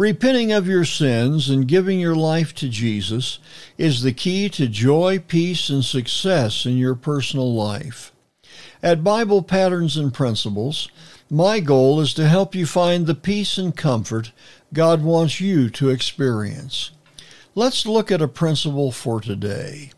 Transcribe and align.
Repenting 0.00 0.50
of 0.50 0.66
your 0.66 0.86
sins 0.86 1.50
and 1.50 1.68
giving 1.68 2.00
your 2.00 2.14
life 2.14 2.54
to 2.54 2.70
Jesus 2.70 3.38
is 3.76 4.00
the 4.00 4.14
key 4.14 4.48
to 4.48 4.66
joy, 4.66 5.18
peace, 5.18 5.68
and 5.68 5.84
success 5.84 6.64
in 6.64 6.78
your 6.78 6.94
personal 6.94 7.52
life. 7.52 8.10
At 8.82 9.04
Bible 9.04 9.42
Patterns 9.42 9.98
and 9.98 10.14
Principles, 10.14 10.88
my 11.28 11.60
goal 11.60 12.00
is 12.00 12.14
to 12.14 12.26
help 12.26 12.54
you 12.54 12.64
find 12.64 13.06
the 13.06 13.14
peace 13.14 13.58
and 13.58 13.76
comfort 13.76 14.32
God 14.72 15.02
wants 15.02 15.38
you 15.38 15.68
to 15.68 15.90
experience. 15.90 16.92
Let's 17.54 17.84
look 17.84 18.10
at 18.10 18.22
a 18.22 18.26
principle 18.26 18.92
for 18.92 19.20
today. 19.20 19.90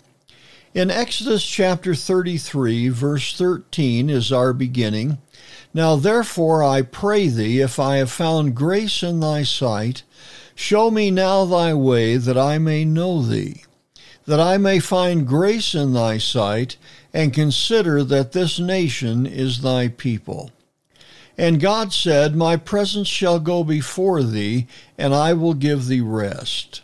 In 0.75 0.91
Exodus 0.91 1.45
chapter 1.45 1.95
33, 1.95 2.89
verse 2.89 3.37
13 3.37 4.09
is 4.09 4.33
our 4.33 4.55
beginning. 4.55 5.19
Now 5.75 5.97
therefore 5.97 6.65
I 6.65 6.81
pray 6.81 7.29
thee, 7.29 7.61
if 7.61 7.79
I 7.79 7.97
have 7.97 8.11
found 8.11 8.55
grace 8.55 9.03
in 9.03 9.21
thy 9.21 9.43
sight, 9.43 10.03
show 10.55 10.91
me 10.91 11.11
now 11.11 11.45
thy 11.45 11.75
way, 11.75 12.17
that 12.17 12.39
I 12.39 12.57
may 12.57 12.87
know 12.87 13.21
thee, 13.21 13.65
that 14.25 14.41
I 14.41 14.57
may 14.57 14.79
find 14.79 15.27
grace 15.27 15.75
in 15.75 15.93
thy 15.93 16.17
sight, 16.17 16.79
and 17.13 17.35
consider 17.35 18.03
that 18.05 18.33
this 18.33 18.59
nation 18.59 19.27
is 19.27 19.61
thy 19.61 19.89
people. 19.89 20.53
And 21.37 21.61
God 21.61 21.93
said, 21.93 22.35
My 22.35 22.57
presence 22.57 23.09
shall 23.09 23.41
go 23.41 23.63
before 23.63 24.23
thee, 24.23 24.67
and 24.97 25.15
I 25.15 25.35
will 25.35 25.53
give 25.53 25.85
thee 25.85 26.01
rest. 26.01 26.81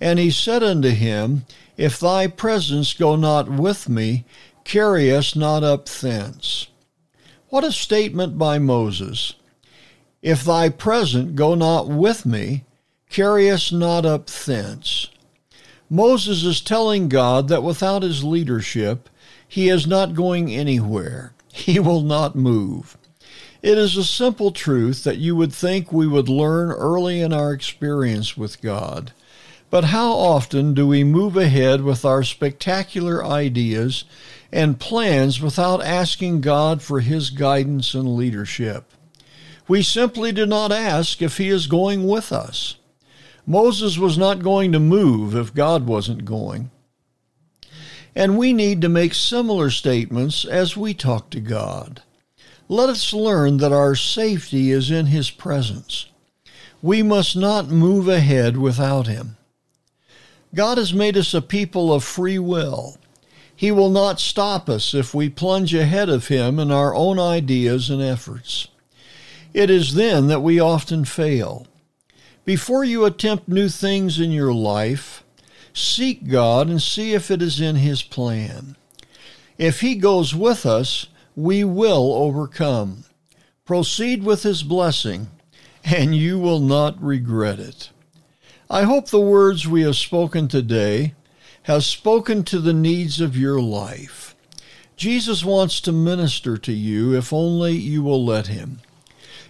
And 0.00 0.18
he 0.18 0.30
said 0.30 0.62
unto 0.62 0.90
him, 0.90 1.46
if 1.76 1.98
thy 2.00 2.26
presence 2.26 2.92
go 2.94 3.16
not 3.16 3.50
with 3.50 3.88
me, 3.88 4.24
carry 4.64 5.14
us 5.14 5.36
not 5.36 5.62
up 5.62 5.88
thence. 5.88 6.68
What 7.48 7.64
a 7.64 7.72
statement 7.72 8.38
by 8.38 8.58
Moses. 8.58 9.34
If 10.22 10.44
thy 10.44 10.70
presence 10.70 11.32
go 11.34 11.54
not 11.54 11.88
with 11.88 12.26
me, 12.26 12.64
carry 13.08 13.50
us 13.50 13.70
not 13.70 14.04
up 14.04 14.26
thence. 14.26 15.08
Moses 15.88 16.42
is 16.42 16.60
telling 16.60 17.08
God 17.08 17.48
that 17.48 17.62
without 17.62 18.02
his 18.02 18.24
leadership, 18.24 19.08
he 19.46 19.68
is 19.68 19.86
not 19.86 20.14
going 20.14 20.52
anywhere. 20.52 21.32
He 21.52 21.78
will 21.78 22.02
not 22.02 22.34
move. 22.34 22.98
It 23.62 23.78
is 23.78 23.96
a 23.96 24.04
simple 24.04 24.50
truth 24.50 25.04
that 25.04 25.18
you 25.18 25.36
would 25.36 25.52
think 25.52 25.92
we 25.92 26.06
would 26.06 26.28
learn 26.28 26.70
early 26.70 27.20
in 27.20 27.32
our 27.32 27.52
experience 27.52 28.36
with 28.36 28.60
God. 28.60 29.12
But 29.68 29.84
how 29.84 30.12
often 30.12 30.74
do 30.74 30.86
we 30.86 31.02
move 31.02 31.36
ahead 31.36 31.82
with 31.82 32.04
our 32.04 32.22
spectacular 32.22 33.24
ideas 33.24 34.04
and 34.52 34.78
plans 34.78 35.40
without 35.40 35.82
asking 35.82 36.40
God 36.40 36.82
for 36.82 37.00
His 37.00 37.30
guidance 37.30 37.92
and 37.92 38.16
leadership? 38.16 38.92
We 39.66 39.82
simply 39.82 40.30
do 40.30 40.46
not 40.46 40.70
ask 40.70 41.20
if 41.20 41.38
He 41.38 41.48
is 41.48 41.66
going 41.66 42.06
with 42.06 42.32
us. 42.32 42.76
Moses 43.44 43.98
was 43.98 44.16
not 44.16 44.42
going 44.42 44.70
to 44.72 44.78
move 44.78 45.34
if 45.34 45.52
God 45.54 45.86
wasn't 45.86 46.24
going. 46.24 46.70
And 48.14 48.38
we 48.38 48.52
need 48.52 48.80
to 48.82 48.88
make 48.88 49.14
similar 49.14 49.70
statements 49.70 50.44
as 50.44 50.76
we 50.76 50.94
talk 50.94 51.30
to 51.30 51.40
God. 51.40 52.02
Let 52.68 52.88
us 52.88 53.12
learn 53.12 53.58
that 53.58 53.72
our 53.72 53.94
safety 53.94 54.70
is 54.70 54.90
in 54.90 55.06
His 55.06 55.30
presence. 55.30 56.08
We 56.80 57.02
must 57.02 57.36
not 57.36 57.68
move 57.68 58.08
ahead 58.08 58.56
without 58.56 59.06
Him. 59.06 59.36
God 60.56 60.78
has 60.78 60.94
made 60.94 61.18
us 61.18 61.34
a 61.34 61.42
people 61.42 61.92
of 61.92 62.02
free 62.02 62.38
will. 62.38 62.96
He 63.54 63.70
will 63.70 63.90
not 63.90 64.18
stop 64.18 64.70
us 64.70 64.94
if 64.94 65.12
we 65.12 65.28
plunge 65.28 65.74
ahead 65.74 66.08
of 66.08 66.28
Him 66.28 66.58
in 66.58 66.70
our 66.70 66.94
own 66.94 67.18
ideas 67.18 67.90
and 67.90 68.00
efforts. 68.00 68.68
It 69.52 69.68
is 69.68 69.94
then 69.94 70.28
that 70.28 70.40
we 70.40 70.58
often 70.58 71.04
fail. 71.04 71.66
Before 72.46 72.84
you 72.84 73.04
attempt 73.04 73.48
new 73.48 73.68
things 73.68 74.18
in 74.18 74.30
your 74.30 74.54
life, 74.54 75.22
seek 75.74 76.26
God 76.26 76.68
and 76.68 76.80
see 76.80 77.12
if 77.12 77.30
it 77.30 77.42
is 77.42 77.60
in 77.60 77.76
His 77.76 78.02
plan. 78.02 78.76
If 79.58 79.82
He 79.82 79.94
goes 79.94 80.34
with 80.34 80.64
us, 80.64 81.08
we 81.34 81.64
will 81.64 82.14
overcome. 82.14 83.04
Proceed 83.66 84.24
with 84.24 84.42
His 84.42 84.62
blessing, 84.62 85.28
and 85.84 86.16
you 86.16 86.38
will 86.38 86.60
not 86.60 87.02
regret 87.02 87.58
it. 87.60 87.90
I 88.68 88.82
hope 88.82 89.10
the 89.10 89.20
words 89.20 89.68
we 89.68 89.82
have 89.82 89.94
spoken 89.94 90.48
today 90.48 91.14
have 91.64 91.84
spoken 91.84 92.42
to 92.44 92.58
the 92.58 92.72
needs 92.72 93.20
of 93.20 93.36
your 93.36 93.60
life. 93.60 94.34
Jesus 94.96 95.44
wants 95.44 95.80
to 95.82 95.92
minister 95.92 96.56
to 96.58 96.72
you 96.72 97.14
if 97.14 97.32
only 97.32 97.74
you 97.74 98.02
will 98.02 98.24
let 98.24 98.48
him. 98.48 98.80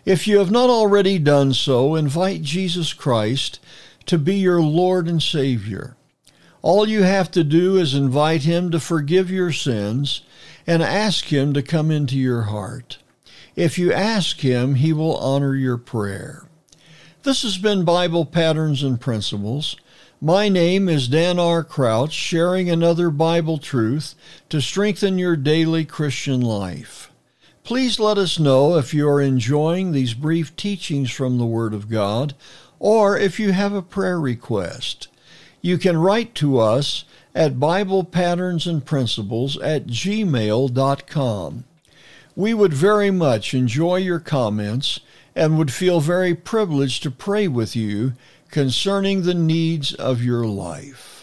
If 0.05 0.27
you 0.27 0.37
have 0.39 0.51
not 0.51 0.69
already 0.69 1.19
done 1.19 1.55
so, 1.55 1.95
invite 1.95 2.43
Jesus 2.43 2.93
Christ 2.93 3.59
to 4.05 4.19
be 4.19 4.35
your 4.37 4.61
Lord 4.61 5.09
and 5.09 5.23
Savior. 5.23 5.97
All 6.61 6.87
you 6.87 7.03
have 7.03 7.31
to 7.31 7.43
do 7.43 7.79
is 7.79 7.95
invite 7.95 8.43
him 8.43 8.71
to 8.71 8.79
forgive 8.79 9.31
your 9.31 9.51
sins 9.51 10.21
and 10.67 10.83
ask 10.83 11.33
him 11.33 11.55
to 11.55 11.63
come 11.63 11.91
into 11.91 12.19
your 12.19 12.43
heart. 12.43 12.99
If 13.55 13.79
you 13.79 13.95
ask 13.95 14.41
him, 14.41 14.75
he 14.75 14.93
will 14.93 15.17
honor 15.17 15.55
your 15.55 15.79
prayer. 15.79 16.47
This 17.27 17.43
has 17.43 17.59
been 17.59 17.85
Bible 17.85 18.25
Patterns 18.25 18.85
and 18.85 19.01
Principles. 19.01 19.75
My 20.21 20.49
name 20.49 20.89
is 20.89 21.09
Dan 21.09 21.41
R. 21.41 21.65
Crouch, 21.65 22.13
sharing 22.13 22.71
another 22.71 23.11
Bible 23.11 23.59
truth 23.59 24.15
to 24.49 24.61
strengthen 24.61 25.19
your 25.19 25.35
daily 25.35 25.85
Christian 25.85 26.41
life. 26.41 27.11
Please 27.65 27.99
let 27.99 28.17
us 28.17 28.39
know 28.39 28.77
if 28.77 28.95
you 28.95 29.09
are 29.09 29.21
enjoying 29.21 29.91
these 29.91 30.15
brief 30.15 30.55
teachings 30.55 31.11
from 31.11 31.37
the 31.37 31.47
Word 31.47 31.75
of 31.75 31.91
God 31.91 32.35
or 32.79 33.19
if 33.19 33.41
you 33.41 33.51
have 33.51 33.73
a 33.73 33.83
prayer 33.83 34.21
request. 34.21 35.09
You 35.61 35.79
can 35.79 35.97
write 35.97 36.33
to 36.37 36.61
us 36.61 37.05
at 37.35 37.59
Bible 37.59 38.05
Patterns 38.05 38.69
and 38.69 38.87
Principles 38.87 39.59
at 39.59 39.89
gmail.com. 39.89 41.65
We 42.37 42.53
would 42.53 42.75
very 42.75 43.11
much 43.11 43.55
enjoy 43.55 43.97
your 43.97 44.21
comments 44.21 45.01
and 45.35 45.57
would 45.57 45.73
feel 45.73 46.01
very 46.01 46.35
privileged 46.35 47.03
to 47.05 47.11
pray 47.11 47.49
with 47.49 47.75
you 47.75 48.13
concerning 48.51 49.23
the 49.23 49.33
needs 49.33 49.95
of 49.95 50.23
your 50.23 50.47
life. 50.47 51.16